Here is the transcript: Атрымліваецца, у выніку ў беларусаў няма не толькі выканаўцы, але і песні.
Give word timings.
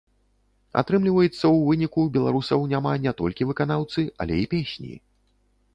Атрымліваецца, 0.81 1.43
у 1.49 1.59
выніку 1.67 1.99
ў 2.03 2.09
беларусаў 2.15 2.65
няма 2.75 2.91
не 3.07 3.11
толькі 3.21 3.49
выканаўцы, 3.53 4.01
але 4.25 4.35
і 4.45 4.49
песні. 4.57 4.93